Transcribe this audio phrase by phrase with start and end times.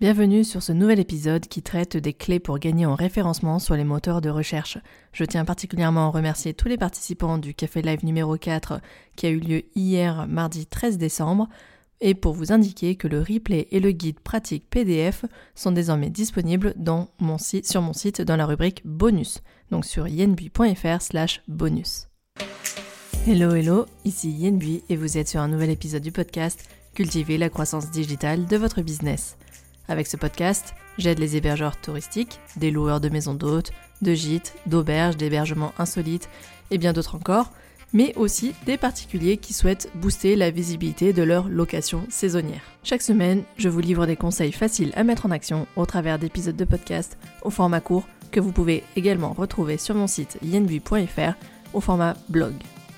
[0.00, 3.84] Bienvenue sur ce nouvel épisode qui traite des clés pour gagner en référencement sur les
[3.84, 4.78] moteurs de recherche.
[5.12, 8.80] Je tiens particulièrement à remercier tous les participants du Café Live numéro 4
[9.14, 11.50] qui a eu lieu hier mardi 13 décembre
[12.00, 16.74] et pour vous indiquer que le replay et le guide pratique PDF sont désormais disponibles
[17.62, 22.08] sur mon site dans la rubrique bonus, donc sur yenbui.fr slash bonus.
[23.26, 27.50] Hello hello, ici Yenbui et vous êtes sur un nouvel épisode du podcast Cultiver la
[27.50, 29.36] croissance digitale de votre business.
[29.90, 35.16] Avec ce podcast, j'aide les hébergeurs touristiques, des loueurs de maisons d'hôtes, de gîtes, d'auberges,
[35.16, 36.28] d'hébergements insolites
[36.70, 37.50] et bien d'autres encore,
[37.92, 42.62] mais aussi des particuliers qui souhaitent booster la visibilité de leur location saisonnière.
[42.84, 46.54] Chaque semaine, je vous livre des conseils faciles à mettre en action au travers d'épisodes
[46.54, 51.34] de podcast au format court que vous pouvez également retrouver sur mon site yenbui.fr
[51.74, 52.52] au format blog.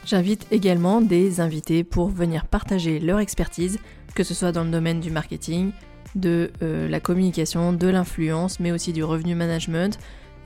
[0.04, 3.78] J'invite également des invités pour venir partager leur expertise,
[4.14, 5.72] que ce soit dans le domaine du marketing,
[6.14, 9.98] de euh, la communication, de l'influence, mais aussi du revenu management,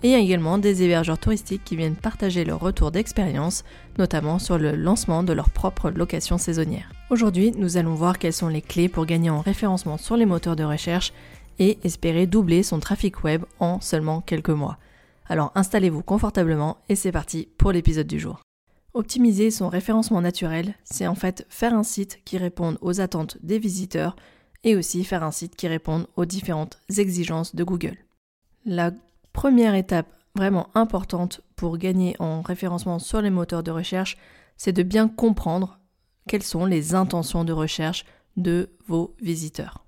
[0.03, 3.65] et également des hébergeurs touristiques qui viennent partager leur retour d'expérience,
[3.99, 6.93] notamment sur le lancement de leur propre location saisonnière.
[7.11, 10.57] Aujourd'hui, nous allons voir quelles sont les clés pour gagner en référencement sur les moteurs
[10.57, 11.13] de recherche
[11.59, 14.79] et espérer doubler son trafic web en seulement quelques mois.
[15.29, 18.41] Alors installez-vous confortablement et c'est parti pour l'épisode du jour.
[18.95, 23.59] Optimiser son référencement naturel, c'est en fait faire un site qui réponde aux attentes des
[23.59, 24.17] visiteurs
[24.67, 27.97] et aussi faire un site qui réponde aux différentes exigences de Google.
[28.67, 28.91] La
[29.33, 34.19] première étape vraiment importante pour gagner en référencement sur les moteurs de recherche,
[34.59, 35.79] c'est de bien comprendre
[36.29, 38.05] quelles sont les intentions de recherche
[38.37, 39.85] de vos visiteurs.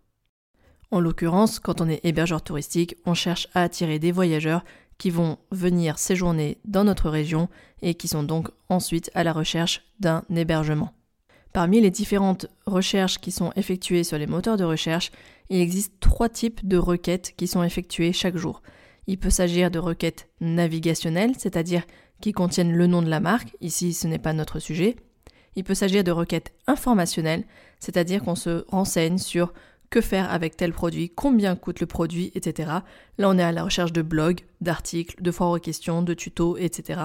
[0.92, 4.64] En l'occurrence, quand on est hébergeur touristique, on cherche à attirer des voyageurs
[4.96, 7.48] qui vont venir séjourner dans notre région
[7.82, 10.92] et qui sont donc ensuite à la recherche d'un hébergement.
[11.52, 15.10] Parmi les différentes recherches qui sont effectuées sur les moteurs de recherche,
[15.48, 18.62] il existe trois types de requêtes qui sont effectuées chaque jour.
[19.06, 21.84] Il peut s'agir de requêtes navigationnelles, c'est-à-dire
[22.20, 24.96] qui contiennent le nom de la marque, ici ce n'est pas notre sujet.
[25.56, 27.44] Il peut s'agir de requêtes informationnelles,
[27.80, 29.52] c'est-à-dire qu'on se renseigne sur
[29.90, 32.70] que faire avec tel produit, combien coûte le produit, etc.
[33.16, 36.58] Là on est à la recherche de blogs, d'articles, de foires aux questions, de tutos,
[36.58, 37.00] etc.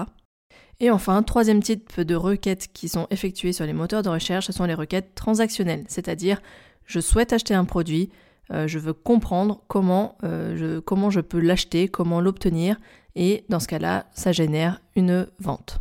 [0.80, 4.52] Et enfin, troisième type de requêtes qui sont effectuées sur les moteurs de recherche, ce
[4.52, 6.40] sont les requêtes transactionnelles, c'est-à-dire
[6.84, 8.10] je souhaite acheter un produit,
[8.52, 12.76] euh, je veux comprendre comment, euh, je, comment je peux l'acheter, comment l'obtenir,
[13.14, 15.80] et dans ce cas-là, ça génère une vente.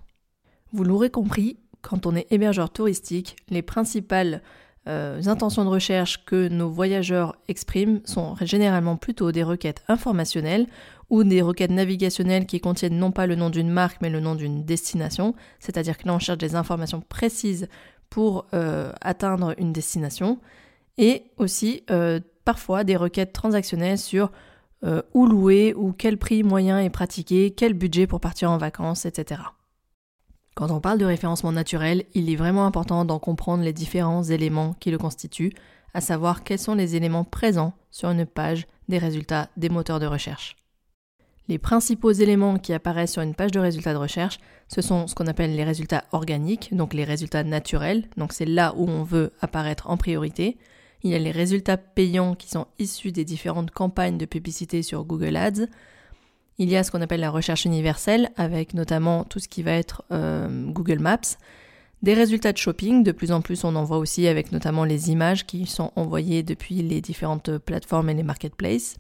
[0.72, 4.42] Vous l'aurez compris, quand on est hébergeur touristique, les principales
[4.88, 10.68] euh, intentions de recherche que nos voyageurs expriment sont généralement plutôt des requêtes informationnelles
[11.14, 14.34] ou des requêtes navigationnelles qui contiennent non pas le nom d'une marque mais le nom
[14.34, 17.68] d'une destination, c'est-à-dire que là on cherche des informations précises
[18.10, 20.40] pour euh, atteindre une destination,
[20.98, 24.32] et aussi euh, parfois des requêtes transactionnelles sur
[25.14, 29.40] où louer ou quel prix moyen est pratiqué, quel budget pour partir en vacances, etc.
[30.56, 34.76] Quand on parle de référencement naturel, il est vraiment important d'en comprendre les différents éléments
[34.82, 35.54] qui le constituent,
[35.94, 40.06] à savoir quels sont les éléments présents sur une page des résultats des moteurs de
[40.06, 40.58] recherche.
[41.50, 44.40] Les principaux éléments qui apparaissent sur une page de résultats de recherche,
[44.70, 48.74] ce sont ce qu'on appelle les résultats organiques, donc les résultats naturels, donc c'est là
[48.78, 50.58] où on veut apparaître en priorité.
[51.04, 55.04] Il y a les résultats payants qui sont issus des différentes campagnes de publicité sur
[55.04, 55.68] Google Ads,
[56.60, 59.72] il y a ce qu'on appelle la recherche universelle, avec notamment tout ce qui va
[59.72, 61.38] être euh, Google Maps.
[62.04, 65.10] Des résultats de shopping, de plus en plus on en voit aussi avec notamment les
[65.10, 68.98] images qui sont envoyées depuis les différentes plateformes et les marketplaces.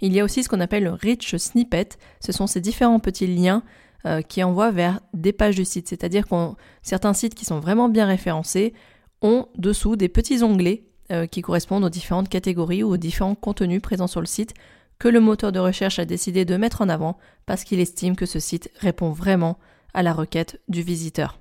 [0.00, 1.90] Il y a aussi ce qu'on appelle le rich snippet,
[2.20, 3.62] ce sont ces différents petits liens
[4.06, 6.34] euh, qui envoient vers des pages du site, c'est-à-dire que
[6.82, 8.74] certains sites qui sont vraiment bien référencés
[9.22, 13.80] ont dessous des petits onglets euh, qui correspondent aux différentes catégories ou aux différents contenus
[13.80, 14.54] présents sur le site
[14.98, 17.16] que le moteur de recherche a décidé de mettre en avant
[17.46, 19.58] parce qu'il estime que ce site répond vraiment
[19.92, 21.40] à la requête du visiteur.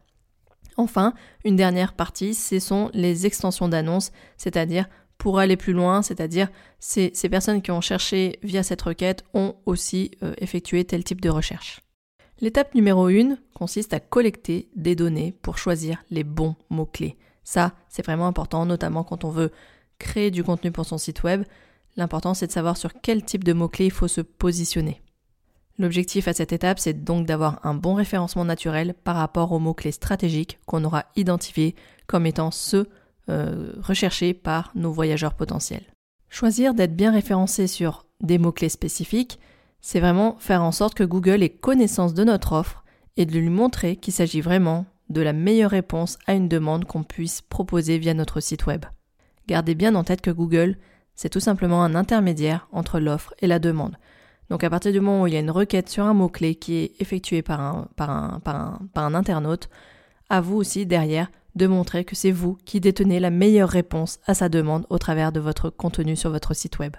[0.78, 1.14] Enfin,
[1.46, 4.88] une dernière partie, ce sont les extensions d'annonces, c'est-à-dire
[5.18, 10.12] pour aller plus loin, c'est-à-dire ces, personnes qui ont cherché via cette requête ont aussi
[10.22, 11.82] euh, effectué tel type de recherche.
[12.42, 17.18] L'étape numéro 1 consiste à collecter des données pour choisir les bons mots-clés.
[17.44, 19.52] Ça, c'est vraiment important, notamment quand on veut
[20.00, 21.44] créer du contenu pour son site web.
[21.96, 25.02] L'important, c'est de savoir sur quel type de mots-clés il faut se positionner.
[25.80, 29.92] L'objectif à cette étape, c'est donc d'avoir un bon référencement naturel par rapport aux mots-clés
[29.92, 31.76] stratégiques qu'on aura identifiés
[32.08, 32.90] comme étant ceux
[33.30, 35.86] euh, recherchés par nos voyageurs potentiels.
[36.30, 39.40] Choisir d'être bien référencé sur des mots-clés spécifiques,
[39.82, 42.84] c'est vraiment faire en sorte que Google ait connaissance de notre offre
[43.18, 47.04] et de lui montrer qu'il s'agit vraiment de la meilleure réponse à une demande qu'on
[47.04, 48.86] puisse proposer via notre site web.
[49.48, 50.78] Gardez bien en tête que Google
[51.16, 53.98] c'est tout simplement un intermédiaire entre l'offre et la demande.
[54.50, 56.76] Donc à partir du moment où il y a une requête sur un mot-clé qui
[56.76, 59.70] est effectuée par un, par un, par un, par un internaute,
[60.30, 64.34] à vous aussi derrière de montrer que c'est vous qui détenez la meilleure réponse à
[64.34, 66.96] sa demande au travers de votre contenu sur votre site web.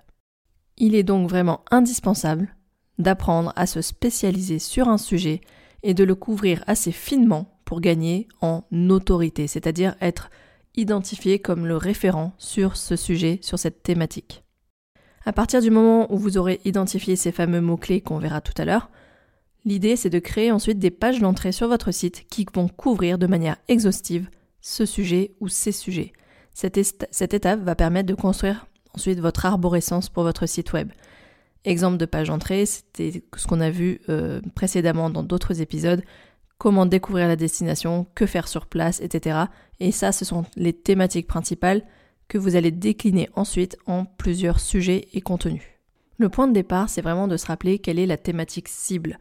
[0.77, 2.55] Il est donc vraiment indispensable
[2.99, 5.41] d'apprendre à se spécialiser sur un sujet
[5.83, 10.31] et de le couvrir assez finement pour gagner en autorité, c'est-à-dire être
[10.77, 14.45] identifié comme le référent sur ce sujet, sur cette thématique.
[15.25, 18.65] À partir du moment où vous aurez identifié ces fameux mots-clés qu'on verra tout à
[18.65, 18.91] l'heure,
[19.65, 23.27] l'idée c'est de créer ensuite des pages d'entrée sur votre site qui vont couvrir de
[23.27, 24.29] manière exhaustive
[24.65, 26.15] ce sujet ou ces sujets.
[26.55, 30.91] Cette, étape va permettre de construire ensuite votre arborescence pour votre site web.
[31.65, 36.03] Exemple de page d'entrée, c'était ce qu'on a vu euh, précédemment dans d'autres épisodes,
[36.57, 39.39] comment découvrir la destination, que faire sur place, etc.
[39.81, 41.85] Et ça, ce sont les thématiques principales
[42.27, 45.63] que vous allez décliner ensuite en plusieurs sujets et contenus.
[46.17, 49.19] Le point de départ, c'est vraiment de se rappeler quelle est la thématique cible.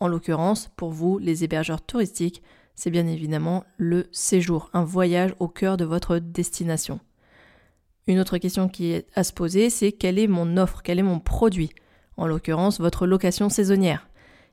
[0.00, 2.42] En l'occurrence, pour vous, les hébergeurs touristiques,
[2.74, 7.00] c'est bien évidemment le séjour, un voyage au cœur de votre destination.
[8.06, 11.04] Une autre question qui est à se poser, c'est quelle est mon offre, quel est
[11.04, 11.70] mon produit,
[12.16, 14.08] en l'occurrence votre location saisonnière,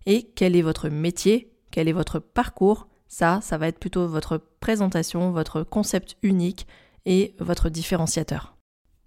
[0.06, 4.38] et quel est votre métier, quel est votre parcours, ça, ça va être plutôt votre
[4.60, 6.68] présentation, votre concept unique
[7.06, 8.56] et votre différenciateur.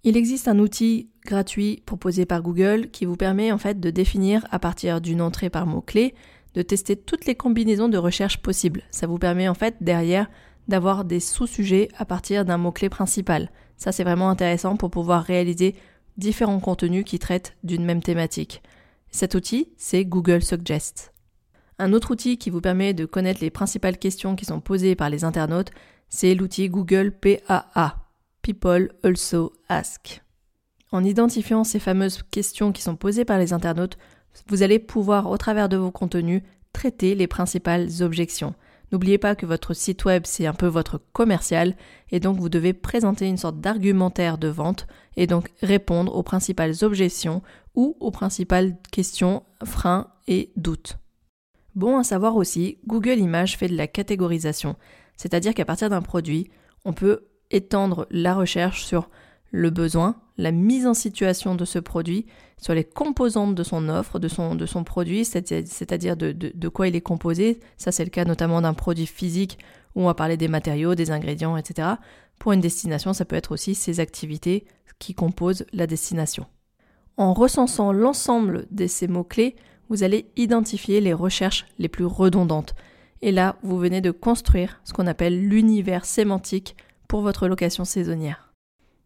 [0.03, 4.45] Il existe un outil gratuit proposé par Google qui vous permet en fait de définir
[4.51, 6.13] à partir d'une entrée par mot-clé,
[6.53, 8.83] de tester toutes les combinaisons de recherche possibles.
[8.91, 10.29] Ça vous permet en fait derrière
[10.67, 13.51] d'avoir des sous-sujets à partir d'un mot-clé principal.
[13.77, 15.75] Ça, c'est vraiment intéressant pour pouvoir réaliser
[16.17, 18.61] différents contenus qui traitent d'une même thématique.
[19.11, 21.13] Cet outil, c'est Google Suggest.
[21.79, 25.09] Un autre outil qui vous permet de connaître les principales questions qui sont posées par
[25.09, 25.71] les internautes,
[26.07, 28.09] c'est l'outil Google PAA,
[28.41, 30.21] People Also Ask.
[30.91, 33.97] En identifiant ces fameuses questions qui sont posées par les internautes,
[34.47, 36.41] vous allez pouvoir, au travers de vos contenus,
[36.73, 38.55] traiter les principales objections.
[38.91, 41.75] N'oubliez pas que votre site web, c'est un peu votre commercial,
[42.11, 44.85] et donc vous devez présenter une sorte d'argumentaire de vente,
[45.17, 47.41] et donc répondre aux principales objections
[47.73, 50.97] ou aux principales questions, freins et doutes.
[51.75, 54.75] Bon à savoir aussi, Google Images fait de la catégorisation,
[55.17, 56.51] c'est-à-dire qu'à partir d'un produit,
[56.85, 59.09] on peut étendre la recherche sur
[59.53, 62.25] le besoin, la mise en situation de ce produit,
[62.57, 67.01] sur les composantes de son offre, de son, produit, c'est-à-dire de, de, quoi il est
[67.01, 67.59] composé.
[67.77, 69.59] Ça, c'est le cas notamment d'un produit physique
[69.95, 71.87] où on va parler des matériaux, des ingrédients, etc.
[72.39, 74.65] Pour une destination, ça peut être aussi ses activités
[74.97, 76.47] qui composent la destination.
[77.17, 79.55] En recensant l'ensemble de ces mots-clés,
[79.89, 82.73] vous allez identifier les recherches les plus redondantes.
[83.21, 86.75] Et là, vous venez de construire ce qu'on appelle l'univers sémantique
[87.07, 88.42] pour votre location saisonnière.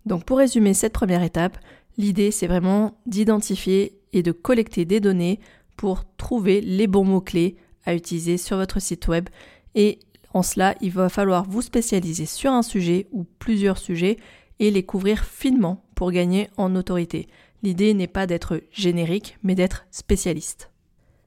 [0.08, 1.58] Donc pour résumer cette première étape,
[1.98, 5.40] l'idée c'est vraiment d'identifier et de collecter des données
[5.76, 9.30] pour trouver les bons mots-clés à utiliser sur votre site web
[9.76, 10.00] et
[10.34, 14.18] en cela, il va falloir vous spécialiser sur un sujet ou plusieurs sujets
[14.60, 17.28] et les couvrir finement pour gagner en autorité.
[17.64, 20.72] L'idée n'est pas d'être générique, mais d'être spécialiste.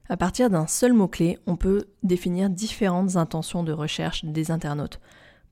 [0.07, 4.99] À partir d'un seul mot-clé, on peut définir différentes intentions de recherche des internautes.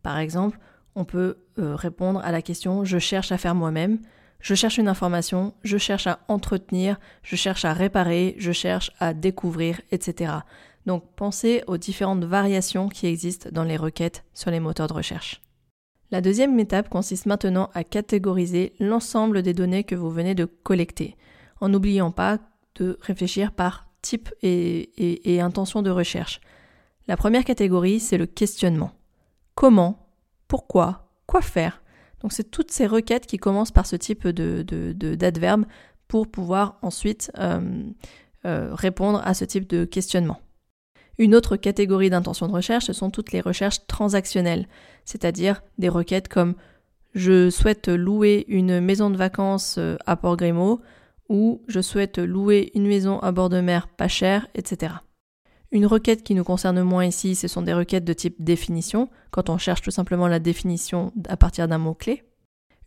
[0.03, 0.59] Par exemple,
[0.95, 3.99] on peut euh, répondre à la question je cherche à faire moi-même,
[4.39, 9.13] je cherche une information, je cherche à entretenir, je cherche à réparer, je cherche à
[9.13, 10.33] découvrir, etc.
[10.85, 15.41] Donc pensez aux différentes variations qui existent dans les requêtes sur les moteurs de recherche.
[16.11, 21.17] La deuxième étape consiste maintenant à catégoriser l'ensemble des données que vous venez de collecter,
[21.61, 22.39] en n'oubliant pas
[22.75, 26.39] de réfléchir par type et intention de recherche.
[27.09, 28.91] La première catégorie, c'est le questionnement.
[29.55, 30.08] Comment
[30.49, 31.81] pourquoi, quoi faire.
[32.21, 35.63] Donc c'est toutes ces requêtes qui commencent par ce type de, d'adverbe
[36.09, 37.83] pour pouvoir ensuite euh,
[38.45, 40.41] euh, répondre à ce type de questionnement.
[41.17, 44.67] Une autre catégorie d'intention de recherche, ce sont toutes les recherches transactionnelles,
[45.05, 46.55] c'est-à-dire des requêtes comme
[47.13, 50.81] je souhaite louer une maison de vacances euh, à Port-Grimaud
[51.29, 54.93] ou je souhaite louer une maison à bord de mer pas chère, etc.
[55.71, 59.49] Une requête qui nous concerne moins ici, ce sont des requêtes de type définition, quand
[59.49, 62.23] on cherche tout simplement la définition à partir d'un mot-clé.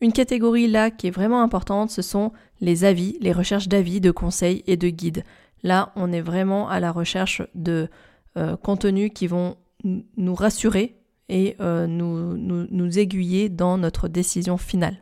[0.01, 4.11] Une catégorie là qui est vraiment importante, ce sont les avis, les recherches d'avis, de
[4.11, 5.23] conseils et de guides.
[5.62, 7.89] Là, on est vraiment à la recherche de
[8.37, 10.97] euh, contenus qui vont nous rassurer
[11.29, 14.99] et euh, nous, nous aiguiller dans notre décision finale.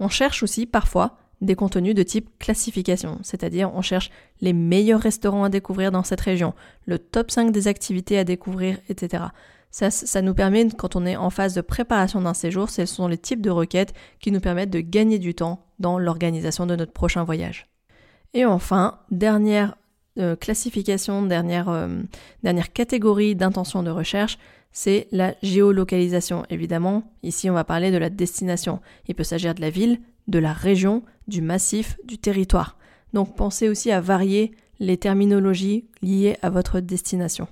[0.00, 5.44] On cherche aussi parfois des contenus de type classification, c'est-à-dire on cherche les meilleurs restaurants
[5.44, 6.54] à découvrir dans cette région,
[6.86, 9.24] le top 5 des activités à découvrir, etc.
[9.70, 13.18] Ça, nous permet, quand on est en phase de préparation d'un séjour, ce sont les
[13.18, 17.22] types de requêtes qui nous permettent de gagner du temps dans l'organisation de notre prochain
[17.22, 17.66] voyage.
[18.32, 19.76] Et enfin, dernière
[20.18, 22.00] euh, classification, dernière, euh,
[22.42, 24.38] dernière catégorie d'intention de recherche,
[24.72, 26.44] c'est la géolocalisation.
[26.50, 28.80] Évidemment, ici on va parler de la destination.
[29.06, 32.76] Il peut s'agir de la ville, de la région, du massif, du territoire.
[33.12, 37.48] Donc pensez aussi à varier les terminologies liées à votre destination.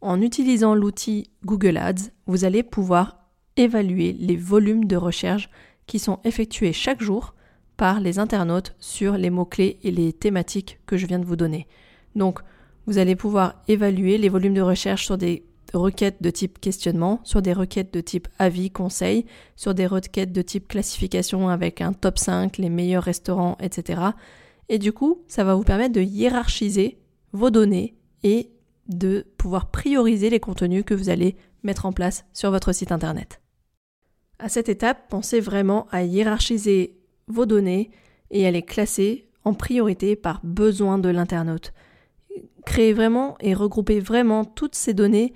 [0.00, 5.48] En utilisant l'outil Google Ads, vous allez pouvoir évaluer les volumes de recherche
[5.86, 7.34] qui sont effectués chaque jour
[7.76, 11.66] par les internautes sur les mots-clés et les thématiques que je viens de vous donner.
[12.14, 12.40] Donc,
[12.86, 15.44] vous allez pouvoir évaluer les volumes de recherche sur des
[15.76, 20.42] requêtes de type questionnement, sur des requêtes de type avis, conseil, sur des requêtes de
[20.42, 24.00] type classification avec un top 5, les meilleurs restaurants, etc.
[24.68, 26.98] Et du coup, ça va vous permettre de hiérarchiser
[27.32, 28.50] vos données et
[28.88, 33.40] de pouvoir prioriser les contenus que vous allez mettre en place sur votre site internet.
[34.38, 37.90] À cette étape, pensez vraiment à hiérarchiser vos données
[38.30, 41.72] et à les classer en priorité par besoin de l'internaute.
[42.64, 45.32] Créez vraiment et regroupez vraiment toutes ces données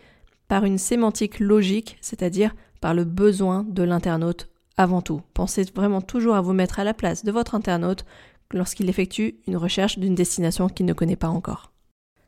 [0.50, 5.22] par une sémantique logique, c'est-à-dire par le besoin de l'internaute avant tout.
[5.32, 8.04] Pensez vraiment toujours à vous mettre à la place de votre internaute
[8.52, 11.70] lorsqu'il effectue une recherche d'une destination qu'il ne connaît pas encore.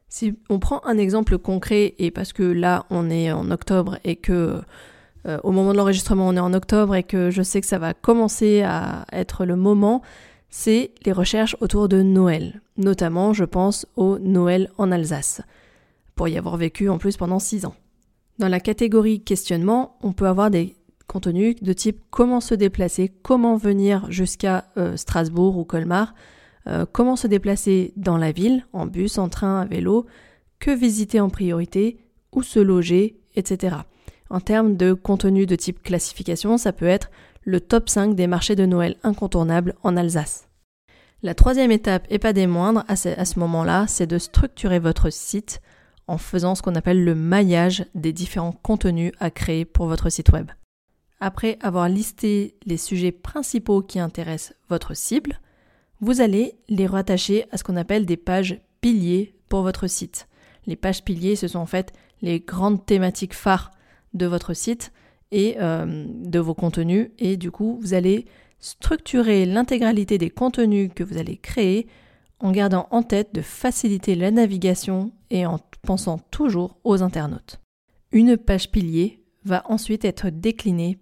[0.09, 4.15] Si on prend un exemple concret, et parce que là on est en octobre et
[4.15, 4.61] que
[5.27, 7.81] euh, au moment de l'enregistrement on est en octobre et que je sais que ça
[7.81, 10.01] va commencer à être le moment,
[10.49, 12.61] c'est les recherches autour de Noël.
[12.77, 15.41] Notamment je pense au Noël en Alsace,
[16.15, 17.75] pour y avoir vécu en plus pendant six ans.
[18.39, 20.75] Dans la catégorie questionnement, on peut avoir des
[21.13, 26.15] contenu de type comment se déplacer, comment venir jusqu'à euh, Strasbourg ou Colmar,
[26.67, 30.07] euh, comment se déplacer dans la ville, en bus, en train, à vélo,
[30.59, 31.99] que visiter en priorité,
[32.33, 33.77] où se loger, etc.
[34.31, 37.11] En termes de contenu de type classification, ça peut être
[37.43, 40.49] le top 5 des marchés de Noël incontournables en Alsace.
[41.23, 45.61] La troisième étape, et pas des moindres, à ce moment-là, c'est de structurer votre site
[46.13, 50.29] en faisant ce qu'on appelle le maillage des différents contenus à créer pour votre site
[50.29, 50.51] web.
[51.21, 55.41] Après avoir listé les sujets principaux qui intéressent votre cible,
[56.01, 60.29] vous allez les rattacher à ce qu'on appelle des pages piliers pour votre site.
[60.67, 63.71] Les pages piliers, ce sont en fait les grandes thématiques phares
[64.13, 64.93] de votre site
[65.31, 67.09] et euh, de vos contenus.
[67.19, 68.27] Et du coup, vous allez
[68.59, 71.87] structurer l'intégralité des contenus que vous allez créer
[72.39, 77.61] en gardant en tête de faciliter la navigation et en pensant toujours aux internautes.
[78.13, 80.99] Une page pilier va ensuite être déclinée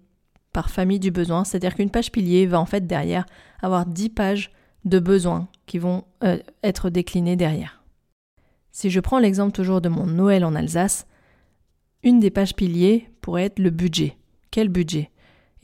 [0.53, 3.25] par famille du besoin, c'est-à-dire qu'une page pilier va en fait derrière
[3.61, 4.51] avoir 10 pages
[4.85, 7.83] de besoins qui vont euh, être déclinées derrière.
[8.71, 11.05] Si je prends l'exemple toujours de mon Noël en Alsace,
[12.03, 14.17] une des pages piliers pourrait être le budget.
[14.49, 15.11] Quel budget?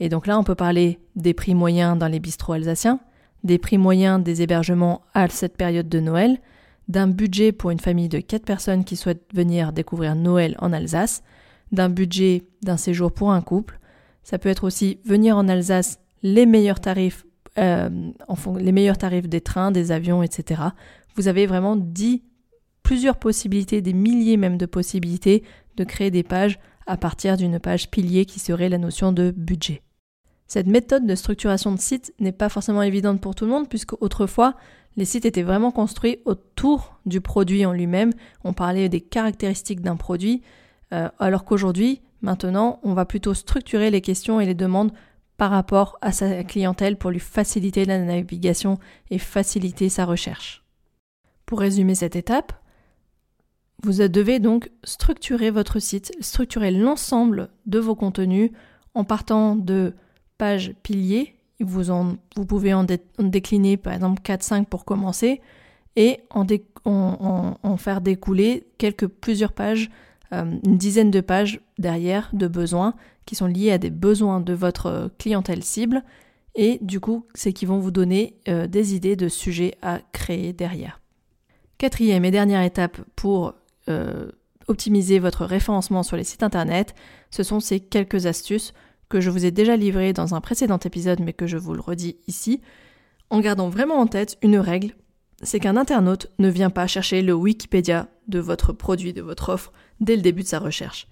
[0.00, 3.00] Et donc là, on peut parler des prix moyens dans les bistrots alsaciens,
[3.42, 6.38] des prix moyens des hébergements à cette période de Noël,
[6.88, 11.22] d'un budget pour une famille de 4 personnes qui souhaitent venir découvrir Noël en Alsace,
[11.70, 13.78] d'un budget d'un séjour pour un couple,
[14.22, 17.24] ça peut être aussi venir en Alsace, les meilleurs tarifs,
[17.58, 17.88] euh,
[18.58, 20.62] les meilleurs tarifs des trains, des avions, etc.
[21.16, 22.22] Vous avez vraiment dit
[22.82, 25.44] plusieurs possibilités, des milliers même de possibilités
[25.76, 29.82] de créer des pages à partir d'une page pilier qui serait la notion de budget.
[30.46, 34.00] Cette méthode de structuration de site n'est pas forcément évidente pour tout le monde puisque
[34.02, 34.56] autrefois
[34.98, 38.12] les sites étaient vraiment construits autour du produit en lui-même.
[38.44, 40.42] On parlait des caractéristiques d'un produit,
[40.92, 44.92] euh, alors qu'aujourd'hui Maintenant, on va plutôt structurer les questions et les demandes
[45.36, 48.78] par rapport à sa clientèle pour lui faciliter la navigation
[49.10, 50.64] et faciliter sa recherche.
[51.46, 52.52] Pour résumer cette étape,
[53.84, 58.50] vous devez donc structurer votre site, structurer l'ensemble de vos contenus
[58.94, 59.94] en partant de
[60.36, 61.37] pages piliers.
[61.60, 62.86] Vous, pouvez en,
[63.18, 65.40] décliner par exemple 4-5 pour commencer
[65.96, 69.90] et en, faire découler quelques plusieurs pages
[70.32, 74.52] euh, une dizaine de pages derrière de besoins qui sont liés à des besoins de
[74.52, 76.04] votre clientèle cible
[76.54, 80.52] et du coup c'est qui vont vous donner euh, des idées de sujets à créer
[80.52, 81.00] derrière.
[81.78, 83.54] Quatrième et dernière étape pour
[83.88, 84.30] euh,
[84.66, 86.94] optimiser votre référencement sur les sites internet,
[87.30, 88.74] ce sont ces quelques astuces
[89.08, 91.80] que je vous ai déjà livrées dans un précédent épisode mais que je vous le
[91.80, 92.60] redis ici,
[93.30, 94.94] en gardant vraiment en tête une règle,
[95.42, 99.72] c'est qu'un internaute ne vient pas chercher le Wikipédia de votre produit, de votre offre,
[100.00, 101.06] dès le début de sa recherche.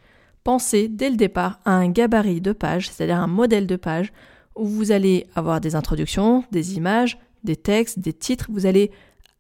[0.45, 4.13] Pensez dès le départ à un gabarit de page, c'est-à-dire un modèle de page,
[4.57, 8.91] où vous allez avoir des introductions, des images, des textes, des titres, vous allez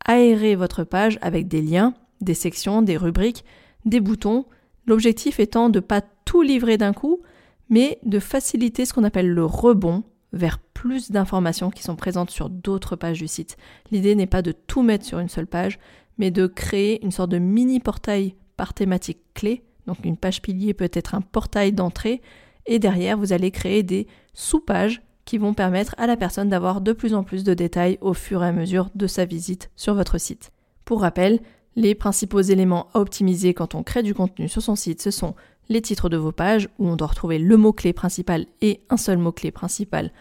[0.04, 3.44] aérer votre page avec des liens, des sections, des rubriques,
[3.84, 4.46] des boutons,
[4.86, 7.20] l'objectif étant de ne pas tout livrer d'un coup,
[7.68, 12.50] mais de faciliter ce qu'on appelle le rebond vers plus d'informations qui sont présentes sur
[12.50, 13.56] d'autres pages du site.
[13.90, 15.78] L'idée n'est pas de tout mettre sur une seule page,
[16.18, 19.62] mais de créer une sorte de mini portail par thématique clé.
[19.86, 22.20] Donc une page pilier peut être un portail d'entrée
[22.66, 26.92] et derrière vous allez créer des sous-pages qui vont permettre à la personne d'avoir de
[26.92, 30.18] plus en plus de détails au fur et à mesure de sa visite sur votre
[30.18, 30.52] site.
[30.84, 31.40] Pour rappel,
[31.74, 35.34] les principaux éléments à optimiser quand on crée du contenu sur son site, ce sont
[35.68, 39.18] les titres de vos pages, où on doit retrouver le mot-clé principal et un seul
[39.18, 40.12] mot-clé principal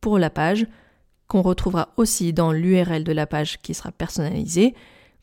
[0.00, 0.66] pour la page,
[1.26, 4.74] qu'on retrouvera aussi dans l'URL de la page qui sera personnalisée,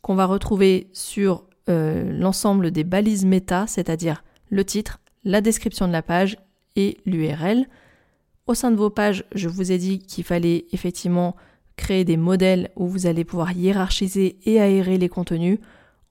[0.01, 5.93] qu'on va retrouver sur euh, l'ensemble des balises méta, c'est-à-dire le titre, la description de
[5.93, 6.37] la page
[6.75, 7.67] et l'URL.
[8.47, 11.35] Au sein de vos pages, je vous ai dit qu'il fallait effectivement
[11.77, 15.59] créer des modèles où vous allez pouvoir hiérarchiser et aérer les contenus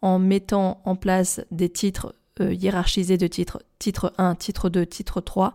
[0.02, 5.20] en mettant en place des titres euh, hiérarchisés de titres titre 1, titre 2, titre
[5.20, 5.54] 3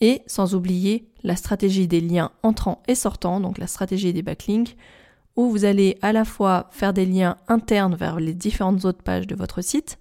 [0.00, 4.76] et sans oublier la stratégie des liens entrants et sortants, donc la stratégie des backlinks,
[5.36, 9.26] où vous allez à la fois faire des liens internes vers les différentes autres pages
[9.26, 9.98] de votre site,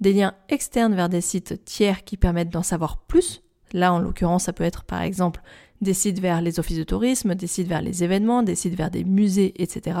[0.00, 3.42] des liens externes vers des sites tiers qui permettent d'en savoir plus.
[3.72, 5.40] Là, en l'occurrence, ça peut être par exemple
[5.80, 8.90] des sites vers les offices de tourisme, des sites vers les événements, des sites vers
[8.90, 9.98] des musées, etc.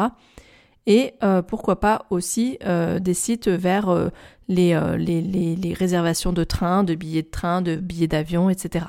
[0.86, 4.08] Et euh, pourquoi pas aussi euh, des sites vers euh,
[4.48, 8.86] les, réservations de train, de billets de train, de billets d'avion, etc.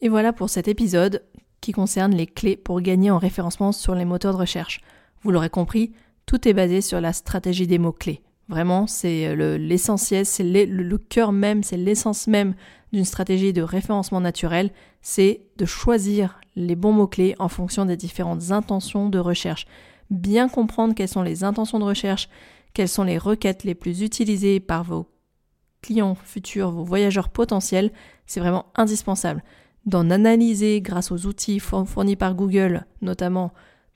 [0.00, 1.22] Et voilà pour cet épisode
[1.60, 4.80] qui concerne les clés pour gagner en référencement sur les moteurs de recherche.
[5.22, 5.92] Vous l'aurez compris,
[6.24, 8.22] tout est basé sur la stratégie des mots-clés.
[8.48, 12.54] Vraiment, c'est l'essentiel, c'est le cœur même, c'est l'essence même
[12.92, 14.70] d'une stratégie de référencement naturel,
[15.02, 19.66] c'est de choisir les bons mots-clés en fonction des différentes intentions de recherche.
[20.10, 22.28] Bien comprendre quelles sont les intentions de recherche,
[22.72, 25.06] quelles sont les requêtes les plus utilisées par vos
[25.82, 27.92] clients futurs, vos voyageurs potentiels,
[28.26, 29.42] c'est vraiment indispensable.
[29.86, 33.52] D'en analyser grâce aux outils fournis par Google, notamment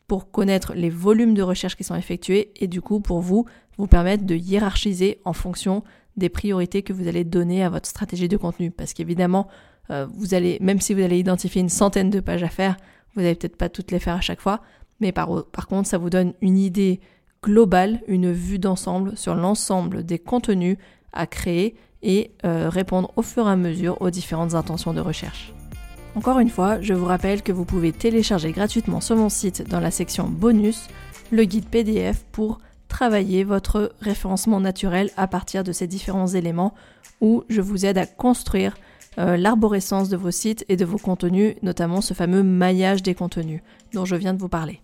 [0.06, 3.46] pour connaître les volumes de recherche qui sont effectués et du coup pour vous
[3.78, 5.82] vous permettre de hiérarchiser en fonction
[6.16, 8.70] des priorités que vous allez donner à votre stratégie de contenu.
[8.70, 9.48] Parce qu'évidemment,
[9.90, 12.76] euh, vous allez, même si vous allez identifier une centaine de pages à faire,
[13.14, 14.60] vous n'allez peut-être pas toutes les faire à chaque fois,
[15.02, 15.28] mais par,
[15.68, 17.00] contre, ça vous donne une idée
[17.42, 20.78] globale, une vue d'ensemble sur l'ensemble des contenus
[21.12, 25.52] à créer et euh, répondre au fur et à mesure aux différentes intentions de recherche.
[26.14, 29.80] Encore une fois, je vous rappelle que vous pouvez télécharger gratuitement sur mon site dans
[29.80, 30.86] la section bonus
[31.32, 36.74] le guide PDF pour travailler votre référencement naturel à partir de ces différents éléments
[37.20, 38.76] où je vous aide à construire
[39.18, 43.62] euh, l'arborescence de vos sites et de vos contenus, notamment ce fameux maillage des contenus
[43.94, 44.81] dont je viens de vous parler.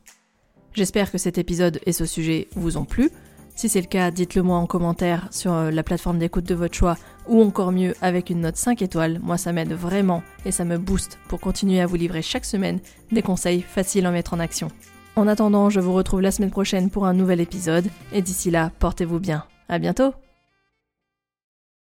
[0.78, 3.10] J'espère que cet épisode et ce sujet vous ont plu.
[3.56, 6.76] Si c'est le cas, dites-le moi en commentaire sur euh, la plateforme d'écoute de votre
[6.76, 9.18] choix ou encore mieux avec une note 5 étoiles.
[9.20, 12.78] Moi ça m'aide vraiment et ça me booste pour continuer à vous livrer chaque semaine
[13.10, 14.68] des conseils faciles à mettre en action.
[15.16, 18.70] En attendant, je vous retrouve la semaine prochaine pour un nouvel épisode, et d'ici là,
[18.78, 19.42] portez-vous bien.
[19.68, 20.12] À bientôt!